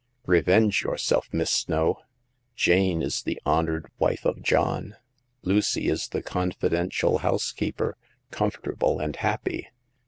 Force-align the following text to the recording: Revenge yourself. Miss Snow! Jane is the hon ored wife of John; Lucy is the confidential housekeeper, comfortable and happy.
Revenge 0.25 0.81
yourself. 0.83 1.29
Miss 1.31 1.51
Snow! 1.51 1.99
Jane 2.55 3.03
is 3.03 3.21
the 3.21 3.39
hon 3.45 3.67
ored 3.67 3.85
wife 3.99 4.25
of 4.25 4.41
John; 4.41 4.95
Lucy 5.43 5.89
is 5.89 6.07
the 6.07 6.23
confidential 6.23 7.19
housekeeper, 7.19 7.95
comfortable 8.31 8.97
and 8.99 9.15
happy. 9.17 9.67